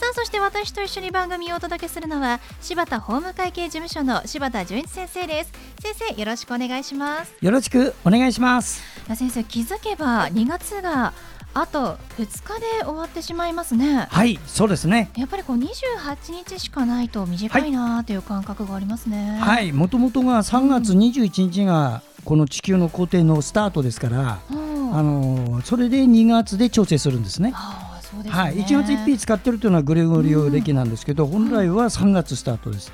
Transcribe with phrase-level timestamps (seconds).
[0.00, 5.52] さあそして私と一緒に番組をお届けするのは柴田法務会計事務所の柴田純一先生です。
[5.78, 7.34] 先生よろしくお願いします。
[7.38, 8.82] よろしくお願いします。
[9.14, 11.12] 先生気づけば2月が
[11.52, 14.06] あと2日で終わってしまいますね。
[14.10, 15.10] はいそうですね。
[15.18, 15.68] やっぱりこう28
[16.32, 19.38] 日しかないと短いなという感覚がありますね。
[19.38, 27.52] はいもともとが3月21日がこの地球の工程のスタートですから、うん、あのそれで2月で調整するんですね。
[28.18, 32.92] ねはい、1月1日使ってるというのはグレゴリオ歴なんですけど、うん、本来は3月スタートです。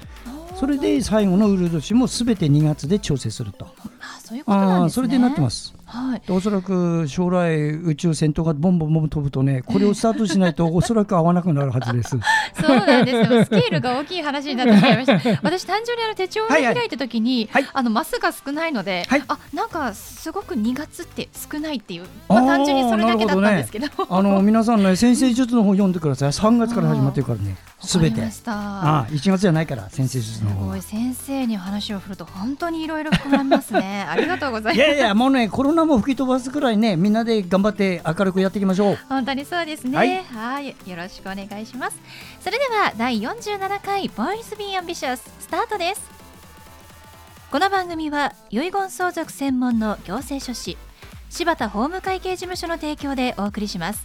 [0.56, 3.66] それで最後のウル年もすべて2月で調整すると。
[4.00, 4.94] あそういうことなんですね。
[4.94, 5.74] それでなってます。
[5.86, 12.18] はい、おそらく将来宇宙戦闘がボンボンボン飛ぶとね これをスタートしないとおそらく合わなくなるはずです。
[12.60, 13.32] そうなんです。
[13.32, 15.40] よスケールが大きい話になってしまいました。
[15.42, 17.62] 私単純にあの手帳を開いた時に、はい。
[17.62, 26.32] はい、あのマスが少ないので、はい、あなんかすごく2月って少ないっていう、まあ、単純にそれだけだったんですけど、ね、あの皆さんね占星術の方読んでください。
[26.32, 27.56] 3月から始まってるからね。
[27.80, 28.22] すべて。
[28.46, 30.82] ああ1月じゃないから占星術の方すごい。
[30.82, 34.04] 先生に話を振ると本当にいろいろ膨らみますね。
[34.08, 34.86] ありがとうございます。
[34.86, 38.98] いやいやもうねコロナも吹き飛ばすくらいねみんなで頑張って明るくやっていきましょう。
[39.08, 40.24] 本当にそうですね。
[40.32, 40.68] はい。
[40.68, 41.98] よろしくお願いします。
[42.40, 46.02] それでは第47回 Voice Be Ambitious スタートです。
[47.52, 50.76] この番組は遺言相続専門の行政書士
[51.30, 54.04] 柴田法務会計事務所の提供でお送りします。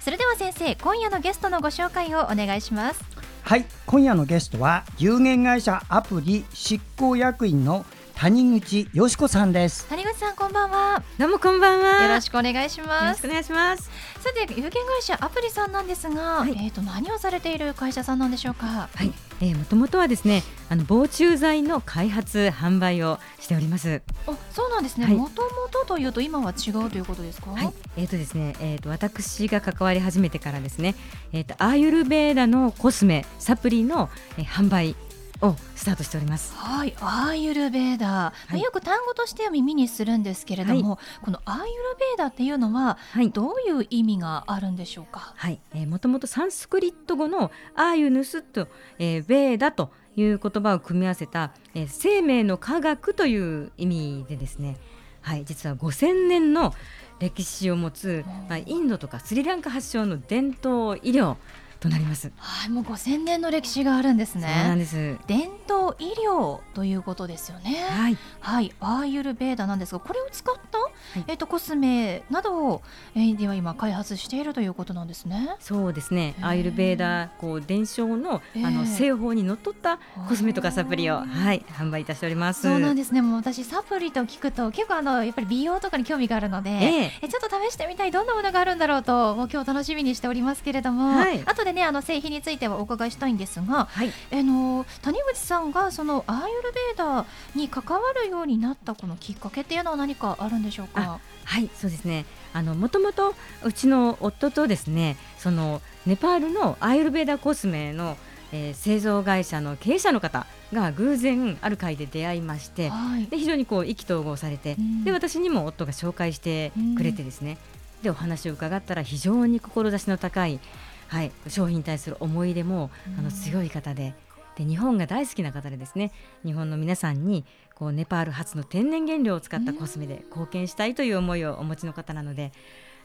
[0.00, 3.04] それでは先生今夜のゲストのご紹介をお願いします。
[3.42, 3.66] はい。
[3.86, 7.84] 今夜のゲストは有限会社アプリ執行役員の
[8.16, 9.86] 谷口よしこさんです。
[9.88, 11.02] 谷口さんこんばんは。
[11.18, 12.04] どうもこんばんは。
[12.04, 13.04] よろしくお願いします。
[13.04, 13.90] よろしくお願いします。
[14.20, 18.88] さて有限会社アプリさんなんですが、はい、えっ、ー、と何をされている会社さんなんでしょうか？
[18.94, 24.00] はい、えー、もともとはですねあの防虫剤の開発販売をしております。
[24.28, 25.08] あそうなんですね。
[25.08, 27.50] もともとというと今は違うということですか？
[27.50, 27.72] はい。
[27.96, 30.94] えっ、ー、とですねえっ、と私が関わり始めてからですね
[31.32, 34.08] えっ、とアーユルベーダのコスメサプリの、
[34.38, 34.94] えー、販売
[35.44, 36.54] をスタートしております。
[36.56, 41.66] はい、アーユルベーダー、はい、よく単語としては耳にするんですけれども、はい、このアーユル
[41.98, 42.98] ベーダーっていうのは、
[43.32, 45.34] どういう意味があるんでしょうか？
[45.36, 48.68] はい、えー、もともとサンスクリット語のアーユヌスと、
[48.98, 54.76] えー、ベーダという言葉を組み合わせた、えー、生命の科学という意味でですね。
[55.20, 56.74] はい、実は5000年の
[57.18, 61.36] 歴史を持つ、まあ、インドとかスリランカ発祥の伝統医療
[61.80, 62.32] となります。
[62.36, 64.42] はい、もう5000年の歴史があるんですね。
[64.42, 65.18] そうなんです。
[65.26, 67.84] 伝統医療ということですよね。
[67.90, 72.82] はい、はい、アーユルベーダなんですが、これを使った、はい、えっとコスメなどを、
[73.14, 75.56] えー、では今開発しているということなんですね。
[75.60, 76.34] そうですね。
[76.40, 79.98] アーユルベーダこう伝承のあの製法にのっとった
[80.28, 82.62] コスメとかサプリをはい販売いたしております。
[82.62, 83.22] そうなんですね。
[83.22, 101.18] もう私サプリと聞くと結構あのやっぱり美容とかに興味があるので、えー、ちょっと試してみたいどんなものがあるんだろうともう今日楽しみにしておりますけれども、はい、後でねあの製品についてはお伺いしたいんですが、はい、あの谷口さんがそのアーユルベーダーに関わるようになったこのきっかけっていうのは何かあるんでしょうか？
[101.44, 102.24] はいそうですね。
[102.52, 103.34] あのもともと
[103.64, 108.16] うちの夫とですねそのネパールのアーユルベーダコスメの
[108.52, 117.58] えー、製造会社の経営者の方が偶然ある会で出会いまして、はい、で非常にこう意気投合されて、うん、で私にも夫が紹介してくれてですね、
[117.98, 120.60] うん、でお話を伺ったら非常に志の高い
[121.08, 124.14] はい、商品に対する思い入れもあの強い方で
[124.56, 126.12] で日本が大好きな方でですね
[126.44, 132.52] 日本の皆さんにこうネパール発の天然原料を使ったコスメで貢献したいという思いをお持ちの方なので、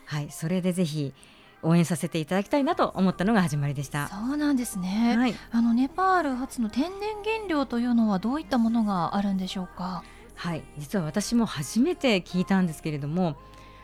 [0.06, 1.12] はい、それでぜひ
[1.62, 4.08] 応援させていただきたいなと思ったのが始まりでした。
[4.08, 6.92] そうなんですね、はい、あのネパール発の天然
[7.24, 10.04] 原料というのはどういったものがあるんでしょうか？
[10.36, 13.36] はい実は私も初めて聞いたんですけれども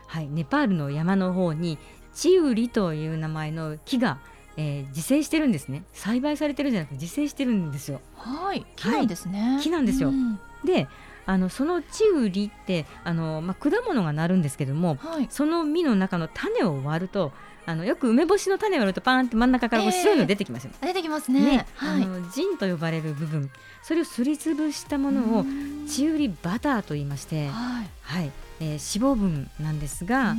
[0.06, 1.78] はいネパールの山の方に
[2.16, 4.18] チウリという名前の木が、
[4.56, 5.84] えー、自生してるんですね。
[5.92, 8.00] 栽培されてるじゃなくて自生してるんですよ。
[8.16, 8.64] はい。
[8.74, 10.88] 木なんですね、はい、木なんですよ、うん、で
[11.26, 17.32] あのそのチウリってあの、まあ、果物がなるんですけども、はい、その実の中の種を割ると
[17.66, 23.50] あのよく梅干しの種を割るとパーンって真ん中からこう白いの出てきますよ、えー、出てきますね、ね、はい、あのジンと呼ばれる部分。
[23.86, 25.44] それをすりつぶしたものを
[25.88, 30.34] チウリバターと言いまして、はい、はい、えー、脂肪分なんですが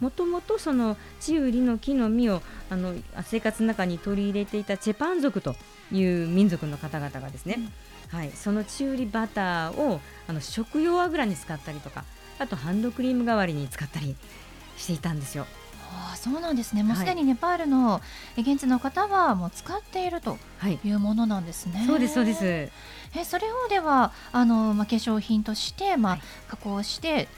[0.00, 5.54] もともとそのチウリの木の実をあの生活の中に取り入れていたチェパン族と
[5.92, 7.60] いう民族の方々がですね、
[8.12, 12.04] うん、はい、そのチウリバターをあの食用油に使ったりとか
[12.40, 14.16] あとハンドクリーム代わりに使ったり
[14.76, 15.46] していたんですよ。
[15.90, 16.82] あそうなんですね。
[16.82, 18.00] もうすでにネパールの
[18.36, 20.38] 現地の方はもう使っていると
[20.84, 20.90] い。
[20.90, 21.78] うものなんですね。
[21.78, 22.44] はい、そうですそうです。
[22.44, 22.70] え
[23.24, 27.28] それをではあのまあ化粧品としてまあ、はい、加工して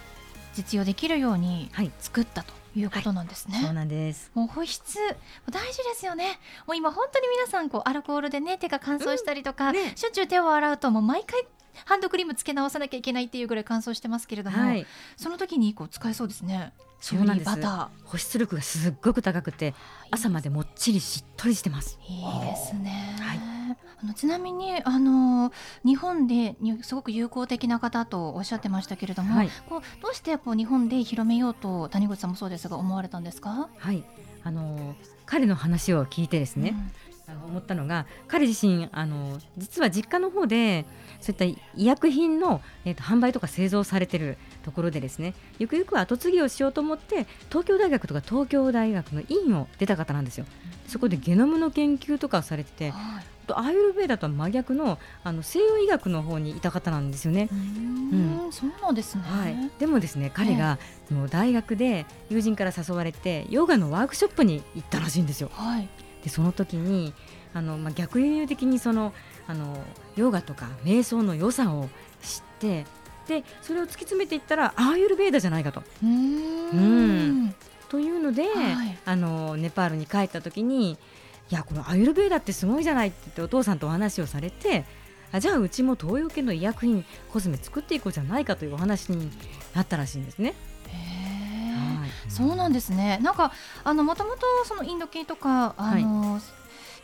[0.54, 1.70] 実用できるように
[2.00, 2.60] 作ったと。
[2.76, 4.30] いうことなんですね、はい、そうなんです。
[4.32, 4.96] もう保湿
[5.50, 6.38] 大事ですよね。
[6.68, 9.74] もう今本当に皆さんこうアルコールでね手が乾燥したりとか、うん。
[9.74, 11.42] ね、しょっちゅう手を洗うともう毎回
[11.84, 14.86] ハンドクリームつけ直さなきゃいけないっていうぐらい乾燥してますけれども、はい、
[15.16, 17.50] その時にこう使えそうですねそうなんです。
[18.04, 19.74] 保湿力がすっごく高くて
[20.10, 21.98] 朝までもっちりしっとりしてます。
[22.08, 23.38] いいですね、はい、
[24.02, 25.52] あのちなみにあの
[25.84, 33.68] 日本ですごく友好的な方とおっしゃってましたけれども、はい、こうどうしてこう日本で広めようと谷口さんもそうですが思われたんですか？
[33.78, 34.04] はい。
[34.42, 34.96] あの
[35.26, 36.92] 彼の話を聞いてですね、うん、
[37.30, 40.84] あの思ったのが彼自身あの実は実家の方で
[41.20, 50.46] そういった医薬品の、えーと、販売とか製造されてるところでですねゆくゆくは後継ぎをしようと思って東京大学とか東京大学の院を出た方なんですよ。
[50.86, 57.48] そこでゲノムの研究とかをされてて、はい、アーユルベーダとは真逆のあの西洋医学の方にいた方なんですよね。
[57.52, 60.78] うん、そうなんですね、はい、でもですね彼が、
[61.08, 65.50] その大学で友人から誘われてヨガのワークショップに行ったらしいんですよ。
[65.52, 65.88] はい、
[66.22, 67.12] でその時に
[67.54, 69.12] あの、まあ、逆輸入的にその
[69.46, 69.82] あの
[70.16, 71.88] ヨガとか瞑想の良さを
[72.22, 72.86] 知って
[73.26, 75.82] でそれを突き詰めていったらアーユルベーダじゃないかと。
[76.02, 77.54] うん
[77.88, 80.96] というので、はい、あのネパールに帰った時にい
[81.50, 84.84] やこのアーユルベーダってすごいじゃないって言ってお父さんとお話をされて
[85.32, 89.30] あじゃあうちも東洋系の医薬品コスメ作っていこうじゃないかというお話に
[89.74, 90.54] なったらしいんですね。
[90.84, 91.19] はい、
[92.28, 93.18] そうなんですね。
[93.22, 93.52] なんか
[93.84, 96.42] あのもともとそのインド系とかあの、はい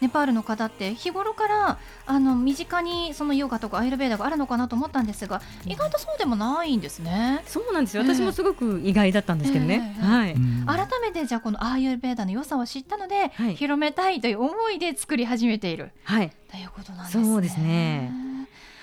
[0.01, 7.43] ネパールの方って日頃からあの身近にそのヨガとかアイルベーダがあるのかなと思ったんですが意外とそうでもないんですね。
[7.47, 9.97] そうなんですよ、私もすごく意外だったんですけどね。
[10.01, 10.35] はい、
[10.67, 17.25] 改めてじゃあこのアイルベーダの良さを知ったので、はい、広めたいという思いで作り始めている、はい、ということなんですね。
[17.25, 18.26] そうですね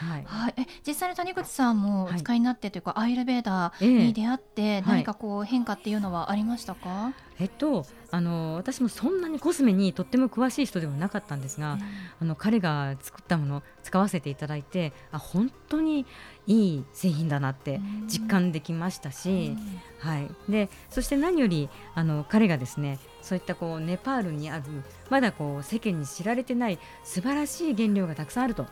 [0.04, 11.82] はい、はい、え実際に谷口さんもお使いになってというか、はい、アイルベーダーに出会って何かこう変化っていうのはありましたか、はい、えっとあの私もそんなにコスメにとっても詳しい人ではなかったんですが、うん、
[12.22, 16.06] あの彼が作ったもの使わせていただいてあ本当に
[16.46, 19.56] いい製品だなって実感できましたし、
[20.04, 24.64] うん、はい、でそして何よりあの彼がですねそういったこうネパールにある
[25.10, 28.68] まだこう世間に知られてない素晴らしい原料がたくさんあると。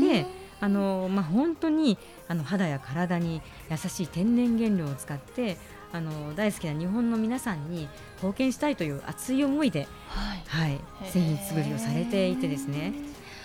[0.00, 0.26] で
[0.60, 1.98] あのまあ、本当に
[2.28, 5.58] あの肌や体に優しい天然原料を使って
[5.92, 12.92] あの大好きな日本の皆さんに貢献したいという熱い思いで、はい、はい、製品作りをされていてですね。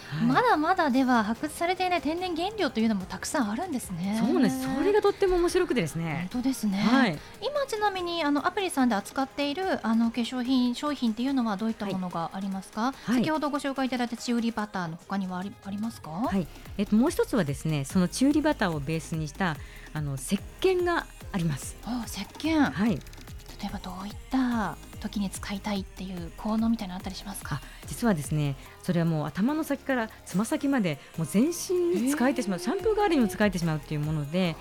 [0.10, 4.20] はい、まだまだでは発掘されていない天然原料というのもたくさんあるんですね。
[4.20, 4.64] そうです。
[4.64, 6.28] それがとっても面白くてですね。
[6.32, 6.80] 本当ですね。
[6.80, 12.94] はい、今ちなみにあのアプリさんで扱っているあの化粧品商品っていうのはどういったものがありますか？
[13.04, 16.10] はい、先ほどご紹介いただいたチウリバターの他にはありありますか？
[16.10, 16.48] はい。
[16.78, 19.58] えっともう一つはですね、そのチウリバターをベースにした
[19.94, 21.76] あの石鹸があります。
[21.86, 22.60] あ、石鹸。
[22.72, 22.92] はい。
[22.92, 27.62] 例えばどういった時に使いたいっていう効能みたいなあったりしますか？
[27.88, 34.56] 実はですねそれはもう頭の先からつま先までもう全身に使えてしまうシャンプー代わりにも使えてしまうっていうもので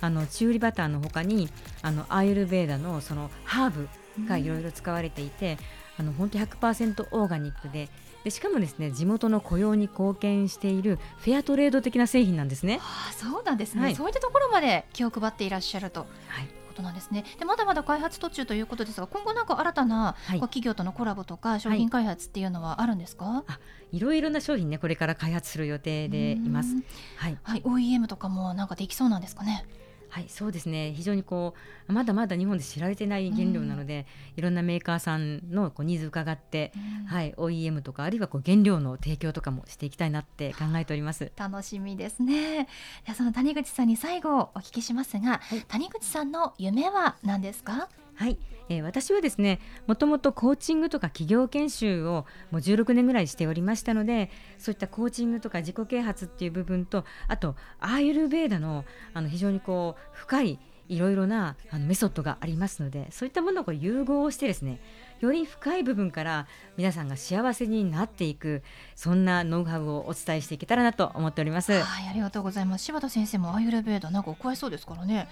[0.00, 1.48] あのチューリバターのほかに
[1.82, 3.88] あのアーユルベーダのそのハーブ
[4.26, 5.56] がいろいろ使われていて、
[5.96, 7.88] あの本当100%オーガニックで
[8.24, 12.78] でしかもですね地元の雇用に貢献しているフェアトレード的な製品なんですね。
[12.82, 16.00] ああそうなんですね、はい、そういったところまで気を配っていらっしゃると。
[16.28, 17.24] はいことなんですね。
[17.38, 23.24] でまだまだ開発途中ということですが、今後なんか新たな、はい、企業とのコラボとか商品開発っていうのはあるんですか？
[23.24, 23.60] はい、あ、
[23.92, 26.74] いろいろな商品ねこれから開発する予定でいます。
[27.16, 29.64] はい、はい、OEM とかもなんかできそうなんですかね？
[30.12, 30.92] はいそうですね。
[30.94, 31.54] 非常にこ
[31.88, 41.32] うまだまだ日本で知られてない原料なので、うん、いろんなメーカーさんのこうニーズ伺って、うん、はい、OEM とかあるいはこう原料の提供とかもしていきたいなって考えております。
[41.34, 42.68] 楽しみですね。
[43.16, 47.88] その谷口さんに最後お聞きしますが、はい、谷口さんの夢は何ですか？
[48.14, 48.38] はい、
[48.68, 64.80] えー、私はですねもともとコーチングとか企業研修をもう16年ぐらいしておりましたのでそういったコーチングとか自己啓発っていう部分とあとアーユルベーダのあの非常にこう深いいろいろなあのメソッドがありますのでそういったものを融合してですね
[65.20, 68.62] より深い部分から皆さんが幸せになっていく
[68.94, 71.72] そんなノウハウをお伝えしていけたらなと思っております。
[71.72, 72.84] はいありがとうございます。
[72.84, 75.28] 柴田先生もアーユルベーダなんかお詳しそうですからね。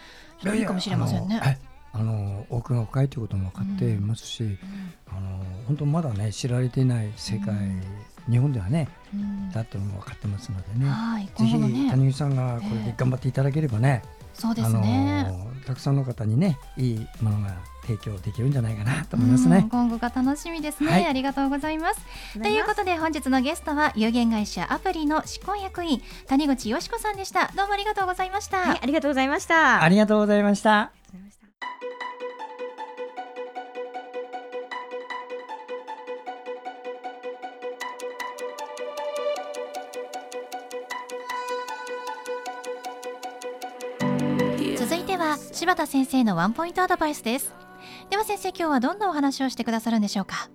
[0.54, 1.40] いいかもしれませんね
[1.92, 4.58] あの奥が深いということも分かっていますし、うん、
[5.08, 7.82] あの本当まだね知られていない世界、うん、
[8.28, 15.32] 日本ではね、うん、だとも分かってますのでね、はい、ぜひ、ね、谷口さんがこれで頑張っていただければね、えー、そうですね
[15.66, 19.66] たくさんの方にねいいものが提供できるんじゃないかなと思いますね。
[19.70, 22.00] 今後が楽しみですね、はい、ありがとうございます。
[22.40, 27.50] ということで本日のゲストは有限会社アプリの執行役員谷口よしこさんでした。
[27.56, 28.58] どうもありがとうございました。
[28.58, 29.82] はい、ありがとうございました。
[29.82, 30.99] ありがとうございました。
[45.52, 47.52] 柴田先生のワンポイントアドバイスです。
[48.08, 50.48] では先生今日はどんなお話をしてくださるんでしょうか？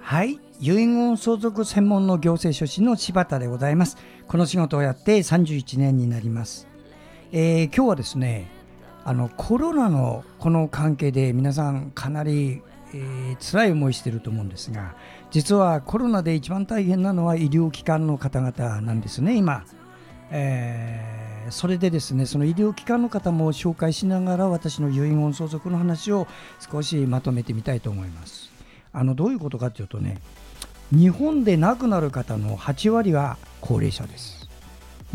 [0.00, 0.40] はい。
[0.60, 3.96] 遺言相続専門の行政書士の柴田でございます。
[4.26, 6.68] この仕事をやって31年になります、
[7.32, 8.48] えー、今日はですね
[9.04, 12.62] あのコロナのこの関係で皆さんかなり、
[12.94, 14.94] えー、辛い思いしてると思うんですが
[15.30, 19.64] 実はコロナで一番大変なのは医療機関の方々なんですね今、
[20.30, 21.20] えー
[21.50, 26.26] それでですねその医療機関の方も紹介しながら私の遺言相続の話を
[26.58, 28.50] 少しまとめてみたいと思います。
[28.92, 30.18] あのどういうことかというとね
[30.90, 34.48] 日本で亡くなる方の8割は高齢者です。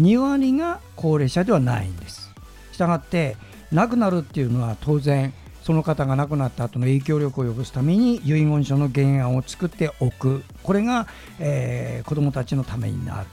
[0.01, 2.33] 2割が高齢者ではないんです。
[2.71, 3.37] したがって
[3.71, 10.43] 亡くなるっていうのは当然その方が亡くなった後の影響力を及ぼすために遺言書の原案を作っておく。
[10.63, 11.07] これが、
[11.39, 13.27] えー、子どもたちのためになる。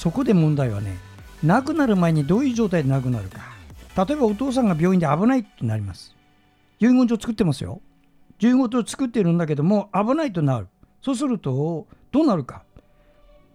[0.00, 0.96] そこで問題はね
[1.42, 3.40] 亡くなる前にどういう状態で亡くなるか。
[4.06, 6.16] 例えばお父さんが病院で危ないってなります。
[6.78, 7.82] 遺言状作ってますよ。
[8.38, 10.68] 遺言状作ってるんだけども危ないとなる。
[11.02, 12.62] そうするとどうなるか。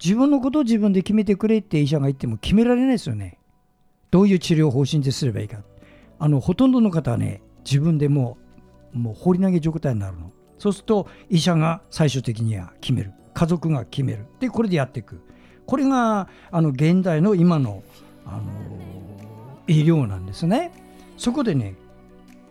[0.03, 3.39] 自分のことを自分で決めてくれって医者が言っても決められないですよね。
[4.11, 5.63] どういう治療方針ですればいいか。
[6.19, 8.37] あのほとんどの方はね自分でも
[8.93, 10.31] うもう放り投げ状態になるの。
[10.59, 13.13] そうすると医者が最終的には決める。
[13.33, 14.27] 家族が決める。
[14.39, 15.21] でこれでやっていく。
[15.65, 17.83] これがあの現代の今の
[18.25, 18.43] あの
[19.67, 20.71] 医療なんですね。
[21.17, 21.75] そこでね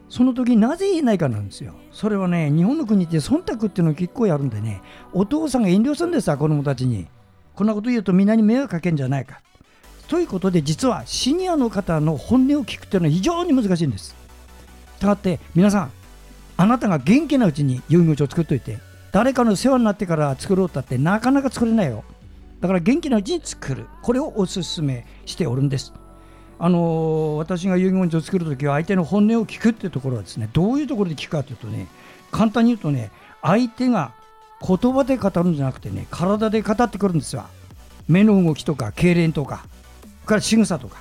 [0.09, 1.75] その時なぜ言えないかなんですよ。
[1.93, 7.07] それはね日本の国って忖度っていうのを結構やるんでねお父さんが遠慮するんですよ子供たちに。
[7.55, 9.41] こんなこと言うとみんなに迷惑かけんじゃないか。
[10.09, 14.15] ということで実はシニアの方の本音を聞くっていうのは非常に難しいんです。
[14.97, 15.91] したがって皆さん
[16.57, 18.79] あなたが元気なうちに遺言書を作っといて
[19.13, 22.05] 誰かの世話になってから作ろうったってなかなか作れないよ。
[22.61, 23.87] だから元気なうちに作る。
[24.03, 25.93] これをお勧めしておるんです。
[26.59, 31.89] あの私が遺言書を作るときは相手の本音を聞くっていうところはですねどういうところで聞くかというとね
[32.31, 33.11] 簡単に言うとね
[33.43, 34.13] 相手が
[34.67, 37.45] 言葉で語るんじゃなくてね体で語ってくるんですよ。
[38.09, 39.67] 目の動きとか痙攣とか
[40.27, 40.99] から仕草とか。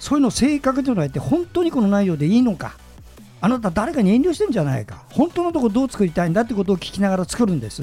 [0.00, 2.76] そういうのを正確に捉えて本当にこの内容でいいのか。
[3.40, 5.04] あなた誰かに遠慮してるんじゃないか。
[5.10, 7.82] 本当のところどう作りたいんだってことを聞きながら作るんです。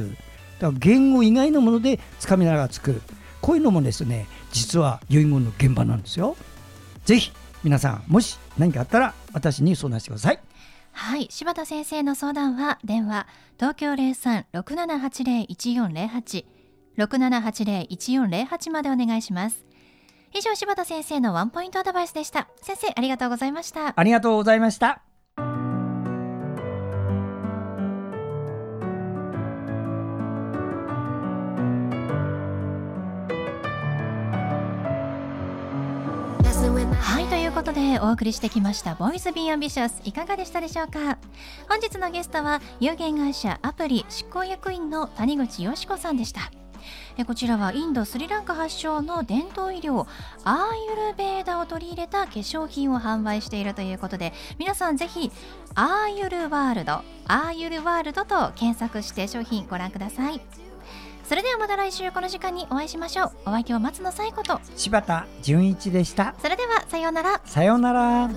[0.61, 3.01] だから言語以外のものでつかみながら作る。
[3.41, 6.37] こういうのもですね実は遺言の現場なんですよ。
[7.05, 7.31] ぜひ
[7.63, 10.39] 皆さんもし何かあったら私に相談してください。
[10.93, 13.25] はい柴田先生の相談は電話
[13.57, 16.45] 東京03-6780-1408
[16.97, 19.65] 6780-1408までお願いします。
[20.33, 22.47] 以上柴田先生のワンポイントアドバイスでした。
[22.61, 23.99] 先生ありがとうございました。
[23.99, 25.01] ありがとうございました
[37.91, 41.17] でお送りしてきました「ボイスビーアンビシャスいかがでしたでしょうか？
[41.67, 46.51] 本日のゲストは有限会社アプリ執行役員の谷口よし子さんでした。
[47.25, 50.07] こちらはインドスリランカ発祥の伝統医療
[50.45, 55.29] アーユルベーダを取り入れた化粧品を販売しているということで皆さんぜひ
[55.75, 56.93] アーユルワールド
[57.27, 60.39] アーユルワールドと検索して商品ご覧ください。
[61.31, 63.31] それではまた来週この時間にお会いしましょう。
[63.45, 64.59] お相手は松野紗子と。
[64.75, 66.35] 柴田純一でした。
[66.41, 67.39] それではさようなら。
[67.45, 68.29] さようなら